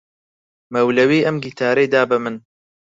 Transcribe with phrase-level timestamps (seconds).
[0.73, 2.35] مەولەوی ئەم گیتارەی دا بە من.